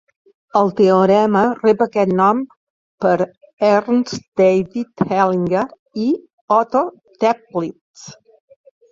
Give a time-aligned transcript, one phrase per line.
[0.59, 2.39] El teorema rep aquest nom
[3.05, 3.27] per
[3.71, 5.65] Ernst David Hellinger
[6.05, 6.07] i
[6.61, 6.81] Otto
[7.25, 8.07] Toeplitz.